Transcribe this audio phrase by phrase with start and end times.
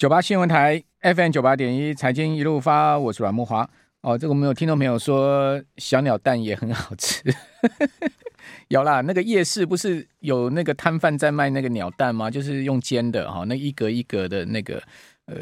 [0.00, 3.68] 九八新闻台 FM 九八点一财经一路发，我是阮慕华。
[4.00, 7.22] 哦，这个我们有听众朋友说小鸟蛋也很好吃，
[8.68, 12.30] 有啦，那个夜市不是有那个摊贩在卖那个鸟蛋吗？
[12.30, 14.82] 就是用煎的哈，那一格一格的那个
[15.26, 15.36] 呃，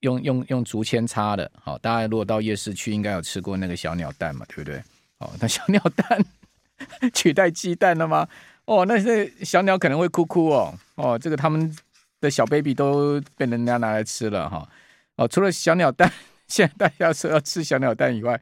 [0.00, 1.50] 用用用竹签插的。
[1.58, 4.82] 好，大家如果到夜市去，应该有吃过那个小鸟蛋嘛，对不对？
[5.16, 6.22] 哦，那小鸟蛋
[7.14, 8.28] 取代鸡蛋了吗？
[8.66, 10.74] 哦，那些小鸟可能会哭哭哦。
[10.96, 11.74] 哦，这个他们。
[12.20, 14.68] 的小 baby 都被人家拿来吃了哈。
[15.16, 16.10] 哦，除了小鸟蛋，
[16.48, 18.40] 现在大家说要吃小鸟蛋以外，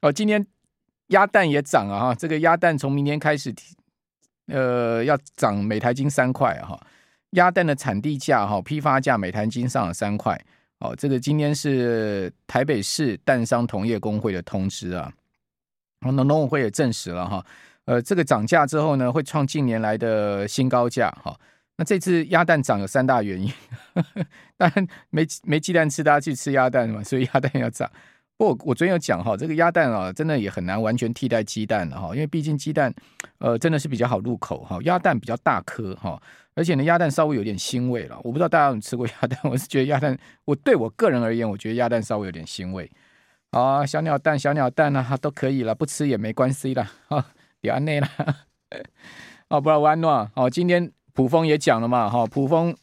[0.00, 0.46] 哦，今天
[1.08, 3.54] 鸭蛋也涨啊哈，这个鸭蛋从明天开始，
[4.46, 6.80] 呃，要涨每台斤三块哈，
[7.32, 10.40] 鸭蛋的产地价哈，批发价每台斤上了三块，
[10.78, 15.12] 哦，这个今天是台北市蛋商同业公会的通知啊，
[16.00, 17.44] 那农委会也证实了哈，
[17.84, 21.38] 呃，这个涨价之后呢，会创近年来的新高价哈。
[21.76, 23.52] 那这次鸭蛋涨有三大原因，
[24.56, 27.90] 当然没没鸡蛋吃，大家去吃鸭蛋嘛，所以鸭蛋要涨。
[28.36, 32.92] 不过我昨天有讲哈，这个鸭蛋啊，真的也很难完全替代鸡蛋了哈，因为毕竟鸡蛋
[33.38, 36.20] 呃真的是比较好入口哈，鸭蛋比较大颗哈，
[36.54, 38.16] 而且呢鸭蛋稍微有点腥味了。
[38.24, 42.90] 我不知道大家有没有吃过鸭蛋， 我是觉得鸭蛋，我对我个人而言，我觉得鸭蛋稍微有点腥味。
[43.50, 47.24] 啊，小鸟蛋、小鸟蛋啊，都可以了，不吃也没关系了啊，
[47.60, 48.08] 别安内了。
[49.50, 50.92] 哦，不然弯暖哦，今天。
[51.14, 52.76] 卜蜂也讲了嘛，哈，卜蜂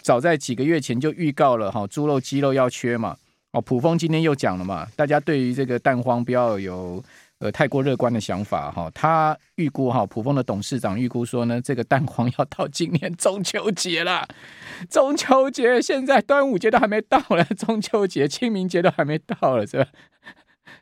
[0.00, 3.16] 早在几个月前就预告了，哈，猪肉、鸡肉要缺嘛，
[3.52, 7.04] 哦，卜蜂今天又讲了嘛，大家对于这个蛋荒不要有
[7.38, 14.26] 呃太过乐观的想法，哈，他预估哈，卜蜂的董事长预估说呢，这个蛋荒要到今年中秋节了，
[14.88, 19.86] 中秋节现在端午节都还没到了， 中秋节、清明节都还没到了，是吧？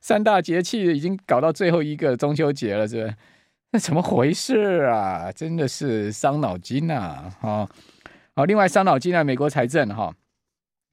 [0.00, 3.14] 三大节气已经搞到最后一个中秋节了，是吧？
[3.74, 5.32] 那 怎么回事啊？
[5.32, 7.28] 真的是伤脑筋呐！
[7.40, 7.68] 哈，
[8.36, 10.14] 好，另外伤脑筋啊，美国财政哈，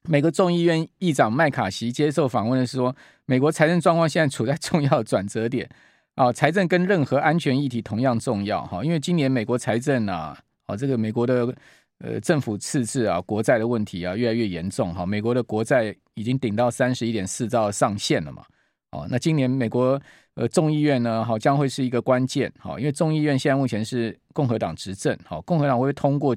[0.08, 5.70] 美国众议院议长麦卡锡接受访问的时候说，美国财政状况现在处在重要的转折点
[6.16, 11.54] 啊，财政跟任何安全议题同样重要哈，因为今年美国财政啊，啊，这个美国的
[11.98, 18.42] 呃政府赤字啊，国债的问题啊越来越严重哈，美国的国债已经顶到三十一点四兆上限了嘛，
[18.90, 20.02] 哦，那今年美国。
[20.34, 26.34] 呃，众议院呢，好将会是一个关键，好，因为众议院现在目前是共和党执政，好，共和党会通过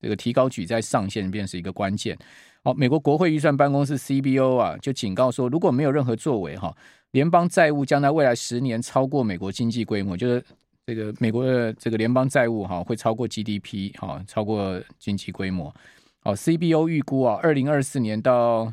[0.00, 2.16] 这个提高举债上限，便是一个关键。
[2.62, 6.74] 好，美国国会预算办公室 CBO 啊，就警告说，如果没有任何作为，哈，
[7.10, 10.44] 联邦债务将在未来十年超过美国经济规模，就是
[10.86, 15.74] 这个美国的这个联邦债务哈会超过 GDP，哈，超过经济规模。
[16.20, 18.72] 好，CBO 预估啊，二零二四年到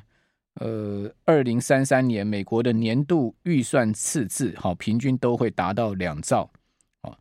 [0.56, 6.52] 呃，二零三三年美国的年度预算赤字，好，平均都会达到两兆。
[7.02, 7.18] 好，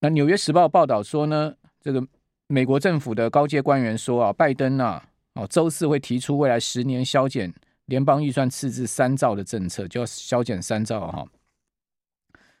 [0.00, 2.04] 那《纽约时报》报道说呢，这个
[2.48, 7.54] 美国政府的高阶官员说啊，拜登啊，哦，周四会提出未来十年削减
[7.86, 11.24] 联邦预算赤字三兆的政策，就要削减三兆哈。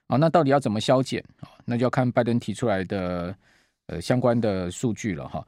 [0.06, 1.22] 好，那到底要怎么削减？
[1.64, 3.36] 那就要看拜登提出来的
[3.88, 5.44] 呃相关的数据了哈。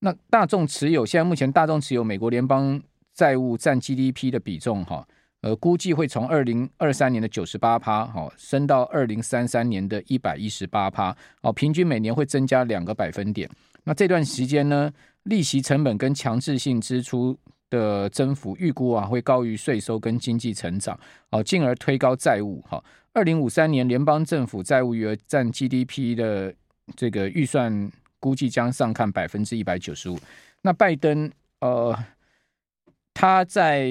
[0.00, 2.80] 那大众持有现在目前大众持有美国联邦
[3.14, 5.06] 债务占 GDP 的比重哈，
[5.40, 13.48] 呃，估计会从二零二三年的九十八趴哈升到二零三三年的一百一十八趴哦，平均每年会增加两个百分点。
[13.84, 14.92] 那这段时间呢，
[15.22, 17.34] 利息成本跟强制性支出
[17.70, 20.98] 的增幅预估啊会高于税收跟经济成长
[21.30, 22.84] 哦，进而推高债务哈。
[23.14, 26.54] 二零五三年联邦政府债务余额占 GDP 的
[26.94, 27.90] 这个预算。
[28.26, 30.18] 估计将上看百分之一百九十五。
[30.62, 31.96] 那拜登呃，
[33.14, 33.88] 他在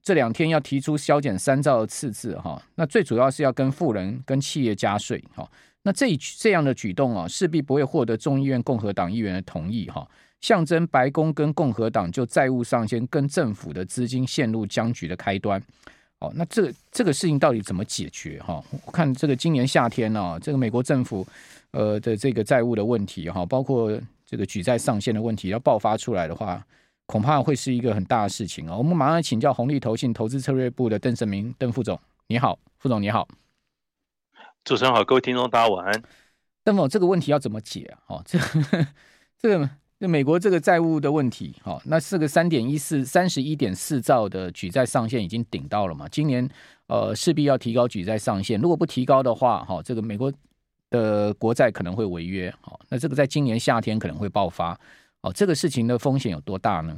[0.00, 5.50] 这两天要提出削减三兆的赤字哈，那最主要是要跟富人跟企业加税哈。
[5.82, 10.08] 那这这样的举动啊，势必不会获得众议院共和党议员的同意哈，
[10.40, 15.60] 象征白宫跟共和党就债务上限跟政府的资金陷入僵局的开端。
[16.20, 18.62] 哦，那这这个事情到底怎么解决哈？
[18.86, 21.26] 我看这个今年夏天呢，这个美国政府。
[21.72, 26.64] 呃的这个债务的问题哈，包括这个举债上限的问题要爆发出来的话，
[27.06, 28.76] 恐怕会是一个很大的事情啊。
[28.76, 31.98] 我们马上请教红利投信投资策略部的邓胜明邓副总，
[32.28, 33.26] 你好，副总你好，
[34.64, 36.02] 主持人好，各位听众大家晚安。
[36.62, 38.16] 邓总，这个问题要怎么解啊？
[38.16, 38.44] 哦，这个
[39.38, 46.08] 这个这美国这个债务的问题，哈，那是个三点一四三十一点四兆的举债上限已经顶到了嘛？
[46.08, 46.48] 今年
[46.86, 50.32] 呃势必要提高举债上限，如果不提高的话，哈，这个美国。
[50.92, 54.78] 的国债可能会违约，好，那这个在今年夏天可能会爆发，
[55.22, 56.96] 哦，这个事情的风险有多大呢？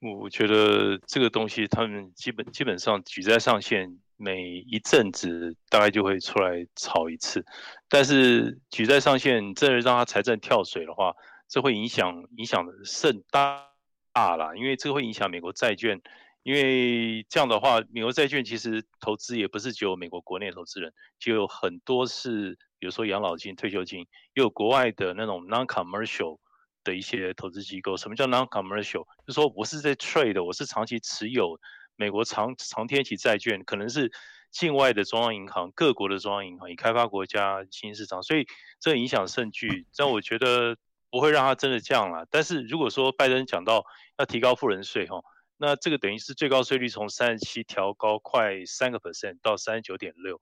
[0.00, 7.44] 我觉得这个东西，他们基本基本上举债上限每一阵子大概就会出来炒一次，
[7.88, 11.14] 但是举债上限真的让他财政跳水的话，
[11.48, 13.68] 这会影响影响甚大。
[14.14, 15.98] 大啦，因为这个会影响美国债券。
[16.42, 24.00] 因为这样的话，美国债券其实投资也不是只有美国国内投资人，就有很多是，比如说养老金、退休金，
[24.34, 26.38] 也有国外的那种 non-commercial
[26.82, 27.96] 的一些投资机构。
[27.96, 29.04] 什么叫 non-commercial？
[29.24, 31.60] 就是说我是在 trade 的，我是长期持有
[31.94, 34.10] 美国长长天期债券，可能是
[34.50, 38.48] 境外的中央银行、各国的中央银行、已开发国家新市场，所以
[38.80, 39.86] 这影响甚巨。
[39.96, 40.76] 但我觉得
[41.08, 42.26] 不会让它真的降了。
[42.28, 43.84] 但是如果说拜登讲到
[44.18, 45.22] 要提高富人税，哈。
[45.62, 50.40] 那这个等于是最高税率从三十七调高快三个 percent 到三十九点六，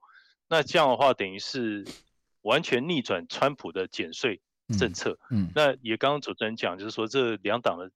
[0.49, 1.85] 那这样的话等于是
[2.41, 4.41] 完全逆转川普的减税
[4.79, 5.19] 政策。
[5.29, 7.91] 嗯，嗯那也刚刚主持人讲，就是说这两党的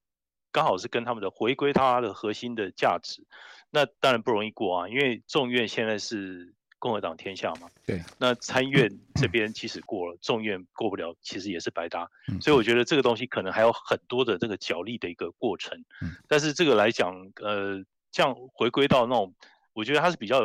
[0.51, 3.25] 刚好是跟他们的回归他的核心的价值，
[3.71, 6.53] 那当然不容易过啊，因为众院现在是。
[6.85, 8.87] 共和党天下嘛，对，那参院
[9.19, 12.07] 这边即使过了，众院过不了，其实也是白搭。
[12.39, 15.83] 所以我觉得这个东西可能还有很多的这个角力的一个过程。
[16.27, 19.33] 但是这个来讲，呃，这样回归到那种，
[19.73, 20.39] 我觉得他是比较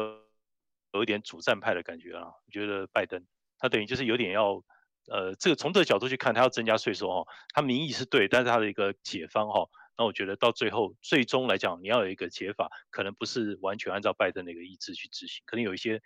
[0.95, 2.29] 有一点主战派的感觉啊。
[2.47, 3.23] 我觉得拜登
[3.59, 4.65] 他等于就是有点要，
[5.09, 9.69] 呃，这个从这个角度去看，他要增加税收哈，他名义是对，但是他的一个解方哈。
[10.01, 16.01] 那我觉得到最后，最终来讲，你要有一个解法，可能不是完全按照拜登的一个意志去执行，可能有一些，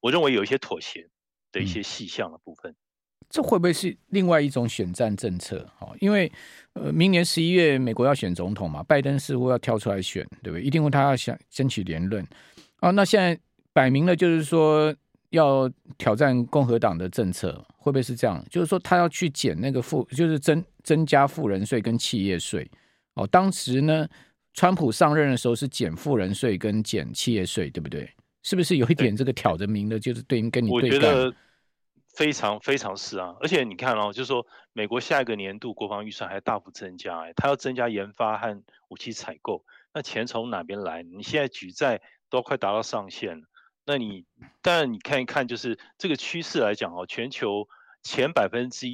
[0.00, 1.08] 我认为有一些妥协
[1.50, 2.70] 的一些细项的部分。
[2.70, 2.76] 嗯，
[3.28, 5.68] 这会不会是另外一种选战政策？
[5.76, 6.30] 哈，因为
[6.74, 10.62] 呃，明年十一月美国要选总统嘛，拜登似乎要跳出来选，对不对？
[10.62, 12.24] 一定会他要想争取连任
[12.76, 12.92] 啊。
[12.92, 13.36] 那现在
[13.72, 14.94] 摆明了就是说
[15.30, 15.68] 要
[15.98, 18.40] 挑战共和党的政策，会不会是这样？
[18.48, 22.70] 就是说他要去减那个富，就是增增加富人税跟企业税。
[23.14, 24.08] 哦，当时呢，
[24.54, 28.10] 川普上任的时候是减富人税跟减企业税，对不对？
[28.42, 30.98] 是不是有一点这个挑着明的，就是对跟你对干？
[30.98, 31.34] 我觉得
[32.14, 41.02] 非常非常是啊，而且你看哦，就是说美国下一个年度国防预算还大幅增加，哎，他要增加研发和武器采购，那钱从哪边来？
[41.02, 43.46] 你现在举债都快达到上限了，
[43.84, 44.24] 那你
[44.62, 47.68] 当然你看一看，就是这个趋势来讲哦，全球
[48.02, 48.88] 前百分之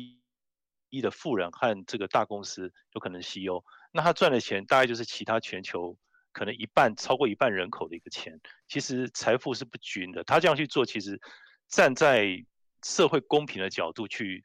[0.91, 3.63] 一的富人和这个大公司有可能 CEO。
[3.97, 5.97] 那他赚的钱大概就是其他全球
[6.31, 8.39] 可能一半，超过一半人口的一个钱。
[8.69, 10.23] 其实财富是不均的。
[10.23, 11.19] 他这样去做，其实
[11.67, 12.45] 站在
[12.85, 14.45] 社会公平的角度去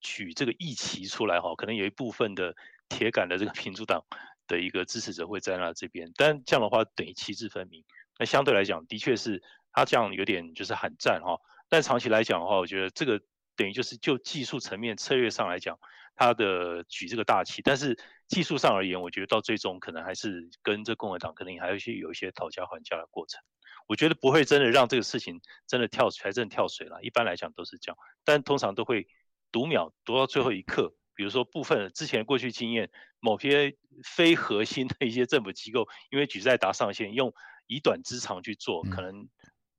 [0.00, 2.56] 取这个议题出来哈，可能有一部分的
[2.88, 4.02] 铁杆的这个民主党
[4.46, 6.10] 的一个支持者会在那这边。
[6.16, 7.84] 但这样的话等于旗帜分明。
[8.18, 11.38] 那相对来讲，的确是他这样有点就是喊战哈。
[11.68, 13.20] 但长期来讲的话，我觉得这个
[13.56, 15.78] 等于就是就技术层面策略上来讲。
[16.14, 23.40] 他的举这个大旗，但是技术上而言，我觉得到最终可能还是跟这共和党可能还有一些有一些讨价还价的过程。
[23.86, 29.06] 我觉得不会真的让这个事情真的跳财政跳水了，一般来讲都是这样，但通常都会
[29.52, 30.94] 读秒读到最后一刻。
[31.16, 32.90] 比如说部分之前过去经验，
[33.20, 37.32] 某些非核心的一些政府机构，因为举债达上限，用
[37.66, 39.28] 以短之长去做，可能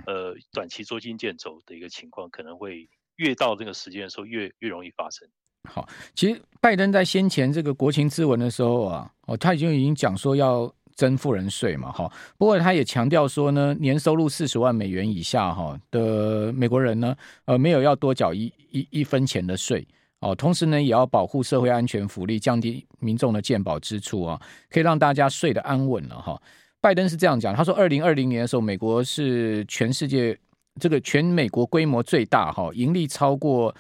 [0.06, 5.28] 呃短期捉襟见肘的一个情况，可能会越到这个时间的时候越越容易发生。
[5.66, 12.12] 好，其实拜登在先前这个国情咨文的时候啊，哦，他已经已经讲说要征富人税嘛，哈。
[12.38, 17.16] 不过他也强调说呢，年收入四十万美元以下哈的美国人呢，
[17.46, 19.86] 呃，没有要多缴一一一分钱的税
[20.22, 20.34] 哦。
[20.34, 24.40] 同时呢，也要保护社会安全福利，降低民众的健保支出啊，
[24.70, 26.42] 可以让大家睡得安稳了哈。
[26.82, 30.38] 拜登是这样讲，他说，二零二零年的时候，美国是全世界
[30.80, 33.76] 这个全美国规模最大哈，盈利超过。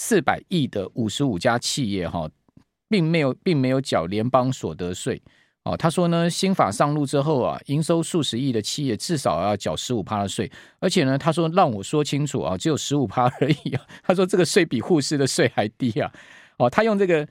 [0.00, 2.26] 四百亿的五十五家企业哈，
[2.88, 5.20] 并没有并没有缴联邦所得税
[5.64, 5.76] 哦。
[5.76, 13.82] 他说呢，新法上路之后啊，营收数十亿的企业至少要缴十五趴的税，而且呢，他说让我说清楚啊，只有十五趴而已啊。
[14.02, 16.10] 他说这个税比护士的税还低啊。
[16.56, 17.28] 哦，他用这个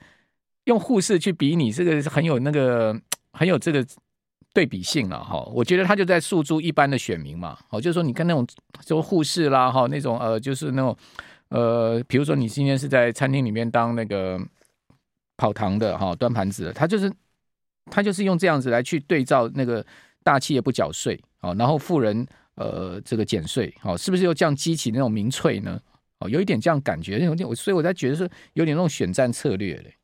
[0.66, 2.96] 用护士去比拟，这个很有那个
[3.32, 3.84] 很有这个
[4.54, 5.42] 对比性了哈。
[5.52, 7.58] 我觉得他就在诉诸一般的选民嘛。
[7.70, 8.46] 哦，就是说你看那种
[8.86, 10.96] 说护士啦哈，那种呃，就是那种。
[11.50, 14.40] 呃，比如说你今天是在餐厅里面当那个
[15.36, 17.12] 跑堂的哈，端盘子的，他就是
[17.86, 19.84] 他就是用这样子来去对照那个
[20.22, 25.80] 大企业不缴税哦，然后富人呃这个减税哦，是不是又这样激起那种民粹呢？
[26.20, 29.96] 哦，有一点这样感觉，有点我所以我才觉得说有点那种选战策略嘞。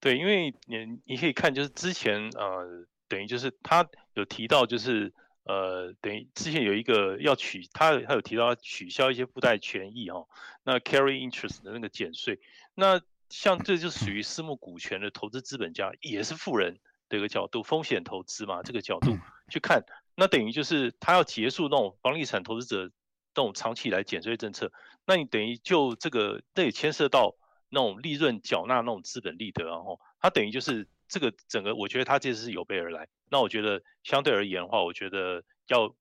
[0.00, 5.12] 对，因为你你可以看，就是之前呃，等于就是他有提到就是。
[5.44, 10.24] 呃，等于之前有一个要取，他他有提到要取消一些附带权益哈，
[10.62, 12.38] 那 carry interest 的那个减税，
[12.74, 19.18] 那像这就属于私募股权的投资资本家，也是富人的一个角度，风险投资嘛，这个角度
[19.48, 19.84] 去看，
[20.14, 22.92] 那等于就是他要结束那种房地产投资者
[23.34, 24.72] 那种长期以来减税政策，
[25.04, 27.34] 那你等于就这个，这也牵涉到
[27.68, 30.86] 那种利润缴纳那种资本利得，然后他等于就是。
[31.12, 33.06] 这个整个我觉得他这次是有备而来。
[33.30, 35.94] 那我觉得相对而言的话，我觉得要，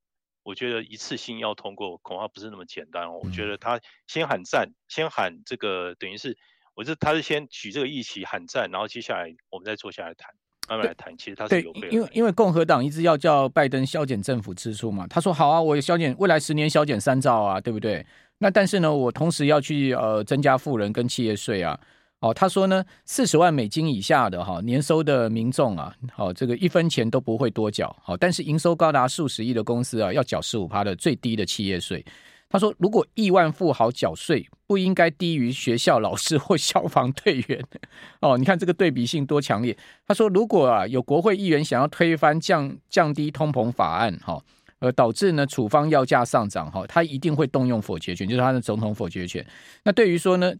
[0.43, 3.19] 我觉得一次性要通过恐怕不是那么简单哦。
[3.21, 3.77] 我觉得他
[4.07, 6.37] 先喊战，先喊这个等于是，
[6.75, 10.33] 我是他是先举这个议题喊战，然后接下来我们再坐下来谈。
[10.69, 11.89] 慢慢来谈，其实他是有备。
[11.89, 18.05] 因为因为共和党一直要叫拜登削减政府支出嘛，他说好啊，我削减未来十年削减三兆啊，对不对？
[18.37, 21.77] 那但是呢，我同时要去呃增加富人跟企业税啊。
[22.21, 27.93] 哦，他说呢，四十万美金以下的哈年收的民众啊，好这个一分钱都不会多缴。
[28.03, 32.05] 好，但是营收高达数十亿的公司啊，要缴十五趴的最低的企业税。
[32.47, 37.63] 他说：“如果亿万富豪缴税不应该低于学校老师或消防队员。
[38.19, 39.75] ”哦，你看这个对比性多强烈。
[40.05, 44.37] 他说：“如果啊有国会议员想要推翻降降低通膨法案，哈，
[44.79, 49.43] 呃导致呢处方药价上涨，哈，他一定会动用否决权，就是他的总统否决权。
[49.85, 50.53] 那对于说呢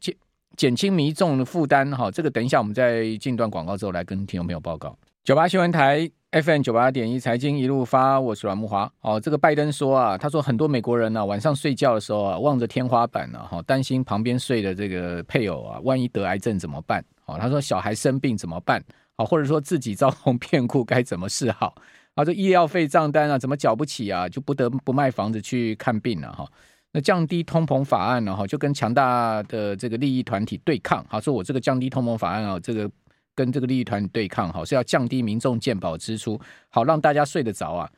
[0.62, 6.08] 减轻民众的负担，哈，这个等一下我们在进段广告之后来跟听众朋友报告。”九八新闻台。
[6.34, 8.90] FM 九八点一财经一路发，我是阮木华。
[9.02, 17.04] 哦，这个拜登说啊，他说很多美国人呢、啊、晚上睡觉的时候啊，望着天花板呢、啊，哈，担心旁边睡的这个配偶啊，万一得癌症怎么办？
[17.26, 18.82] 哦，他说小孩生病怎么办？
[19.18, 21.74] 好，或者说自己遭逢变故该怎么是好？
[22.14, 24.30] 啊，这医药费账单啊，怎么缴不起啊？
[24.30, 26.48] 就不得不卖房子去看病了哈。
[26.94, 28.36] 那降低通膨法案呢？
[28.36, 31.06] 哈，就跟强大的这个利益团体对抗。
[31.10, 32.90] 好，说我这个降低通膨法案啊，这个。
[33.34, 37.90] 跟这个利益团体对抗，好是要降低民众健保支出，好让大家睡得着啊。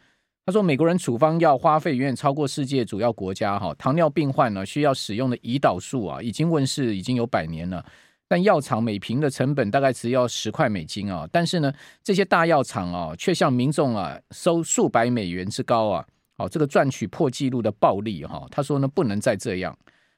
[0.46, 7.84] 他说，美国人处方药花费远远超过世界主要国家，哈，糖尿病患呢需要使用的胰岛素啊，已经问世已经有百年了，
[8.28, 11.74] 但药厂每瓶的成本大概只要十块美金啊，但是呢，
[12.04, 16.06] 这些大药厂啊，却向民众啊收数百美元之高啊，
[16.44, 18.46] 好，这个赚取破纪录的暴利哈。
[18.52, 19.74] 他说呢，不能再这样。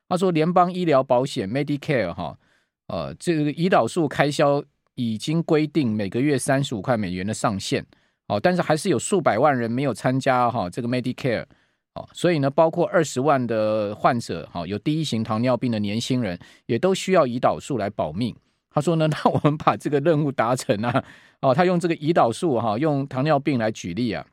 [0.09, 2.35] 他说，联邦医疗保险 Medicare 哈，
[2.87, 4.63] 呃，这个胰岛素开销。
[4.97, 7.85] 已经规定每个月三十五块美元的上限，
[8.29, 11.43] 哦，但是还是有数百万人没有参加哈这个 Medicare，
[11.95, 18.33] 哦，所以呢，包括二十万的患者，哈，有第一型糖尿病的年轻人，也都需要胰岛素来保命。
[18.71, 21.03] 他说呢， 那我们把这个任务达成啊，
[21.41, 24.25] 哦，他用这个胰岛素哈，用糖尿病来举例啊。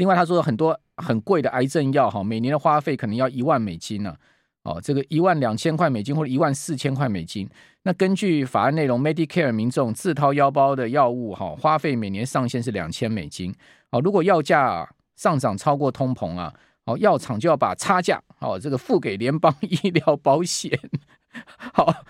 [0.00, 4.16] 另外他说很多很贵的癌症药哈，每年的花费可能要一万美金呢。
[4.62, 7.46] 哦，这个一万两千块美金或者一万四千块美金，
[7.82, 13.54] 那根据法案内容，Medicare 民众自掏腰包的药物哈，花费每年上限是两千美金。
[13.90, 16.54] 哦，如果药价上涨超过通膨啊，
[16.86, 20.78] 哦，药厂就要把差价哦，这个付给联邦医疗保险。
[21.74, 22.04] 好，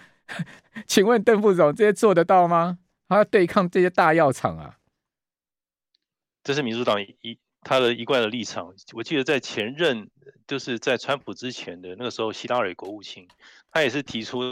[0.87, 2.79] 请问邓副总，这些做得到吗？
[3.09, 4.77] 他要对抗这些大药厂啊？
[6.45, 8.75] 这是民主党一他的一贯的立场。
[8.93, 10.11] 我记得在前任。
[10.47, 13.29] 就是在川普之前的那个时候，希拉里国务卿，
[13.71, 14.43] 他也是提出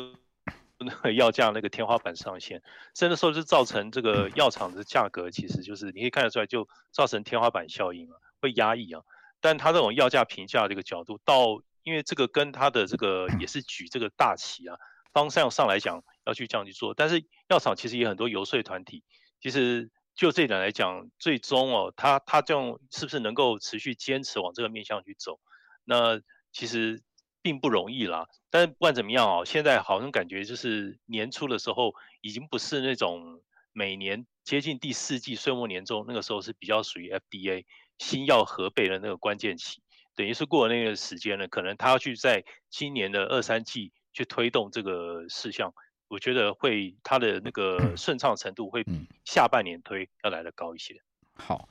[0.79, 2.63] 那个药价那个天花板上限，
[2.95, 9.03] 甚至说是造成这个药厂的价格，其实就是你可以看得出来，就造成天花板效应啊，会压抑啊。
[9.41, 14.77] 但他这种药价评价这个角度，到因为这个跟他的这个也是举这个大旗啊，
[15.13, 19.03] 方向上来讲要去这样去做，但是药厂其实也很多游说团体，
[19.41, 25.39] 其实就这点来讲，最终哦，他他这样是不是能够持续坚持往这个面向去走？
[25.85, 26.21] 那
[26.51, 27.01] 其实
[27.41, 37.65] 并不容易啦，但是不管怎么样哦，现在好像感觉就是年初的时候，已经不是那种每年接近第四季岁末年终那个时候是比较属于 FDA
[37.99, 39.83] 新药核备的那个关键期，
[40.17, 45.73] 等于是过了那个时间了，可能他要去在今年的二三季去推动这个事项，
[46.09, 48.93] 我觉得会它的那个顺畅程度会比
[49.25, 50.95] 下半年推要来得高一些。
[51.35, 51.69] 好。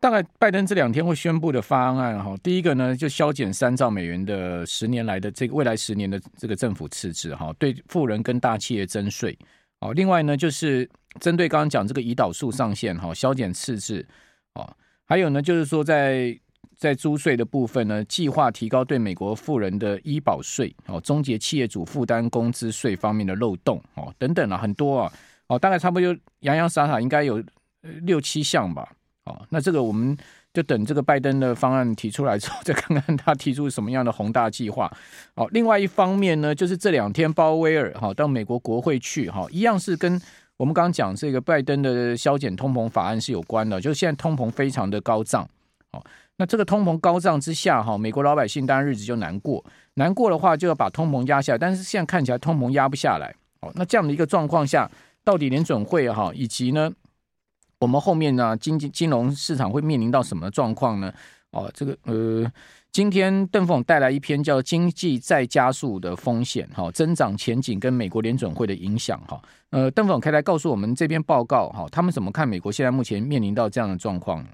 [0.00, 9.38] 大概拜登这两天会宣布的方案哈，第一个呢就削减三兆美元的十年来的这个未来十年的这个政府赤字哈，对富人跟大企业征税
[9.78, 9.92] 哦。
[9.92, 14.04] 另外呢就是针对刚刚讲这个胰岛素上限哈，削减赤字
[14.54, 14.76] 哦。
[15.04, 16.36] 还有呢就是说在
[16.82, 25.12] 在租税的部分呢，计划提高对美国富人的医保税哦，终结企业主负担工资税方面的漏洞哦，等等啊，很多啊
[25.46, 27.40] 哦，大概差不多就洋洋洒洒应该有
[28.00, 28.88] 六七项吧。
[29.26, 30.16] 哦，那这个我们
[30.52, 34.90] 就等这个拜登的方案提出来之后， 再看看他提出什么样的宏大计划。
[35.36, 40.20] 哦，另外一方面呢，就是这两天鲍威尔哈到美国国会去哈，一样是跟
[40.56, 43.80] 我们刚刚讲这个拜登的削减通膨法案是有关的。
[43.80, 45.48] 就是现在通膨非常的高涨，
[45.92, 46.04] 哦，
[46.36, 53.34] 那这个通膨高涨之下哈，美国老百姓当然日子就难过，难过的话就要把通膨压下来，但是现在看起来通膨压不下来。
[53.60, 54.90] 哦，那这样的一个状况下，
[55.22, 56.90] 到底联准会哈以及呢？
[57.78, 61.12] 我们后面呢，经济金融市场会面临到什么状况呢？
[61.50, 62.50] 哦，这个呃，
[62.92, 69.42] 今天邓凤带来一篇叫《经济再加速的风险》哈，增长前景跟美国联准会的影响哈。
[69.70, 74.46] 呃，邓凤可以来告诉我们这篇报告哈，他们怎么看美国现在目前面临到这样的状况？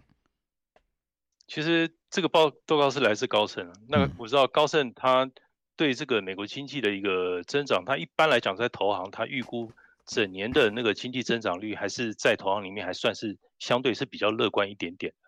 [1.48, 5.28] 其实这个报报告是来自高盛，那我知道高盛他
[5.76, 9.72] 对这个美国经济的一个增长，他一般来讲在投行，他预估
[10.06, 15.18] 整年的那个经济增长率还是在投行里面还算是相对是比较乐观一点点的。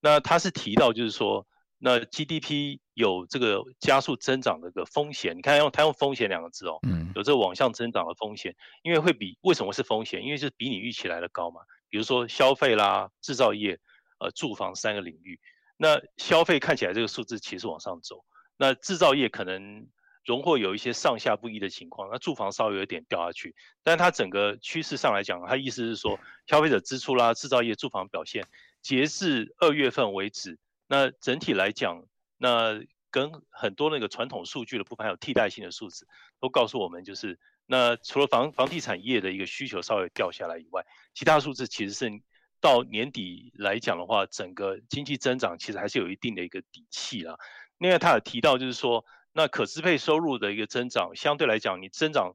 [0.00, 1.46] 那他是提到就是说。
[1.80, 10.24] 那 GDP 有这个加速增长的一个风险，你看用他用风险两个字哦，嗯，有这个往向增长的风险，因为会比为什么是风险？
[10.24, 11.60] 因为是比你预期来的高嘛。
[11.88, 13.78] 比如说消费啦、制造业、
[14.18, 15.38] 呃住房三个领域，
[15.78, 18.24] 那消费看起来这个数字其实往上走，
[18.58, 19.88] 那制造业可能
[20.24, 28.44] 荣获有一些上下不一的情况，那住房稍微有点掉下去，但它整个趋势上来讲，它意思是说消费者支出啦、制造业、住房表现，
[28.82, 30.58] 截至二月份为止。
[30.88, 32.04] 那整体来讲，
[32.36, 36.06] 那跟很多那个传统数据的部分还有替代性的数字，
[36.40, 42.10] 都告诉我们，就是那除了房房地产业的一个需求稍微掉下来以外，其他数字其实是
[42.60, 47.36] 到年底来讲的话，整个经济增长其实还是有一定的一个底气啦。
[47.78, 52.34] 另外他有提到，就是说那可支配收入的一个增长，相对来讲，你增长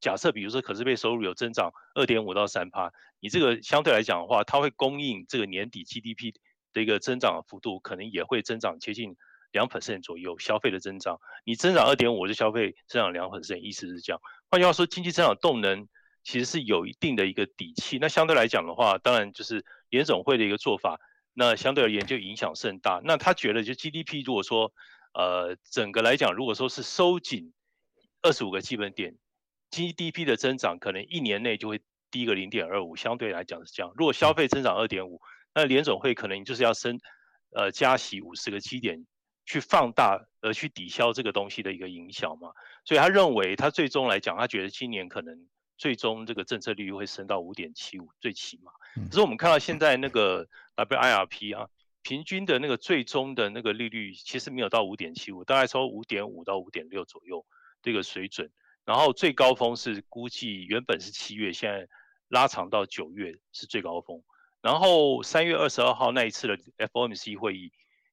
[0.00, 6.34] 假设比如说可支配收入有增长二点五到三趴，你这个相对来讲的话，它会供应这个年底 GDP。
[6.72, 9.16] 的一个增长的幅度可能也会增长接近
[9.50, 14.22] 两 percent 左右，消费的增长，你增长二点五，就消费增长两 percent，意思是这样。
[14.48, 15.88] 换句话说，经济增长动能
[16.30, 17.98] 其实是有一定的一个底气。
[17.98, 21.00] 那相对来讲的话，当然就是联总会的一个做法，
[21.34, 23.00] 那相对而言就影响甚大。
[23.02, 24.72] 那他觉得，就 GDP 如果说
[25.12, 27.52] 呃整个来讲，如果说是收紧
[28.22, 29.16] 二十五个基本点
[29.72, 31.80] ，GDP 的增长可能一年内就会
[32.12, 33.92] 低个零点二五，相对来讲是这样。
[33.96, 35.20] 如果消费增长二点五，
[35.52, 37.00] 那联总会可能就是要升，
[37.52, 39.04] 呃，加息五十个基点，
[39.46, 42.52] 去放大而去抵消这个东西的一个影响嘛。
[42.84, 45.48] 所以他认为，他最终来讲，他觉得今年可能
[45.80, 48.70] 最终这个政策利率会升到五点七五，最起码。
[49.08, 50.46] 可是我们看到现在那个
[50.76, 51.70] WIRP 啊，
[52.02, 57.46] 平均的那个最终的那个利率其实没有到五点七五，大概说五点五到五点六左右
[57.80, 58.50] 这个水准。
[58.84, 61.88] 然后最高峰是估计原本是七月，现在
[62.28, 64.22] 拉长到九月是最高峰。
[64.60, 66.58] 然后三月二十二号那一次的
[66.92, 67.72] FOMC 会议，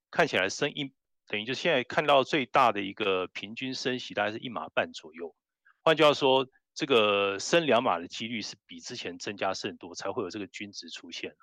[0.10, 0.94] 看起来升一
[1.28, 5.36] 等于就现在看到最大的一个平均升息大概是一码半左右。
[5.84, 11.36] 换句话说，这个升两码的几率是比之前增加甚多，才会有这个均值出现。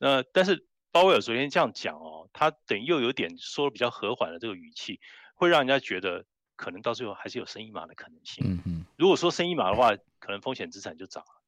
[0.00, 4.98] 那但是鲍威尔昨天这样讲哦，他等于又有点说比较和缓的这个语气，
[5.36, 6.24] 会让人家觉得
[6.56, 8.44] 可能到最后还是有升一码的可能性。
[8.44, 8.84] 嗯嗯。
[8.98, 11.40] 如果说升一码的话，可能风险资产就涨了。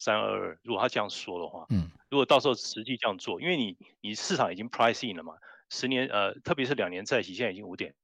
[0.00, 5.36] 三二二，如果他这样说的话，嗯，如果到时候实际这样做，因为你你市场已经 price in 了嘛，
[5.70, 7.94] 十年呃，特别是两年债息现在已经五点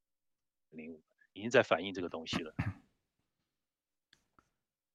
[0.70, 2.54] 零五，已经在反映这个东西了。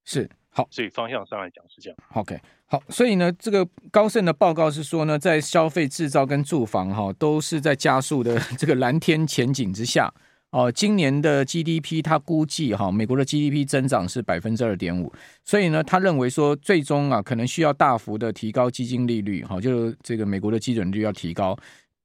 [0.08, 2.00] 是好，所以方向上来讲是这样。
[2.14, 10.12] OK，好，所以呢，这个高盛的报告是说呢，在消费、制造跟住房哈，都是在加速的 这个蓝天前景之下。
[10.50, 15.12] 哦，今年的 GDP 他估计哈，美国的 GDP 增长是百分之二点五，
[15.44, 21.56] 所以呢，他认为说最终啊，可能需要大幅的提高基金利率，哈，就这个美国的基准率要提高，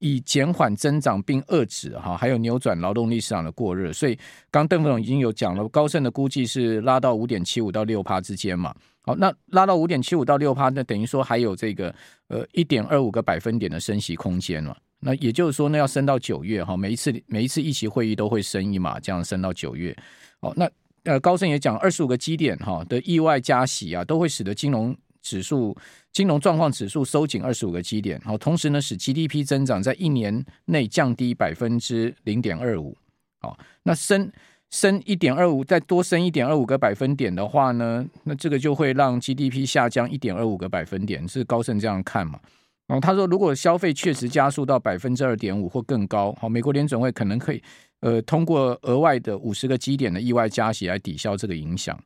[0.03, 3.93] 以减缓增长并遏制哈，还有扭转劳动力市场的过热。
[3.93, 4.19] 所以
[4.51, 8.75] 刚邓副总已经有讲了，高盛的估计是拉到五点七五到六趴之间嘛。
[9.03, 11.95] 好，那拉到五点七五到六趴，那等于说还有这个
[12.29, 14.77] 呃一点二五个百分点的升息空间了。
[14.99, 19.97] 那也就是说呢，要升到九月哈，每一次每一次议息会议都会升一码，这样升到九月。
[20.41, 20.69] 哦，那
[21.05, 25.75] 呃高盛也讲，二十五个基点哈的意外加息啊，都会使得金融指数、
[26.13, 28.21] 金融状况指数收紧二十五个基点。
[28.21, 32.97] 好，同时呢，使 GDP 增长在一年内降低百分之零点二五。
[33.41, 34.31] 好，那升
[34.71, 42.41] 升一点二五，再多升一点二五个百分点的话呢，那这个就会让 GDP 下降一点二五个百分点，是高盛这样看嘛？
[42.89, 47.63] 哦，他说，如果消费确实加速到百分之二点五或更高，好，美国联准会可能可以，
[48.01, 51.99] 呃，通过额外的五十个基点的意外加息来抵消这个影响。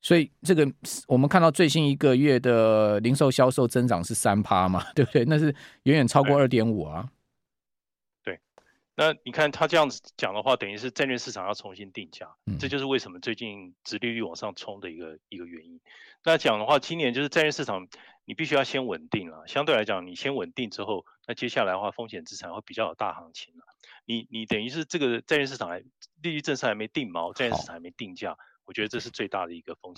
[0.00, 0.70] 对，所以这个
[1.06, 5.24] 我们看到最新一个月的零售销售增长是三趴嘛，对不对？
[5.24, 5.46] 那是
[5.84, 7.08] 远远超过二点五啊。
[8.22, 8.40] 对，
[8.94, 15.80] 那你看他这样子讲的话，等于是债券市场要重新定价，嗯，这就是为什么最近殖利率往上冲的一个一个原因。
[16.24, 17.88] 那讲的话，今年就是债券市场。
[18.28, 23.64] 你必须要先稳定了，相对来讲，你先稳定之后，那接下来的话，风险资产会比较有大行情了。
[24.04, 25.78] 你你等于是这个债券市场还
[26.20, 28.36] 利率政策还没定锚，债券市场还没定价，
[28.68, 29.96] 我觉得这是最大的一个风险。